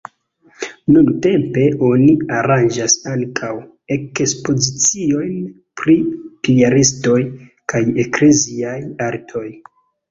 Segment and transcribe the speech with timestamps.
[0.93, 2.07] Nuntempe oni
[2.37, 3.51] aranĝas ankaŭ
[3.97, 5.37] ekspoziciojn
[5.83, 5.99] pri
[6.49, 7.23] piaristoj
[7.75, 8.79] kaj ekleziaj
[9.13, 9.49] artoj.